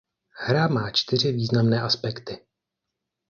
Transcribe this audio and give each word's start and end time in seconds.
Hra 0.37 0.67
má 0.67 0.91
čtyři 0.91 1.31
významné 1.31 1.81
aspekty. 1.81 2.39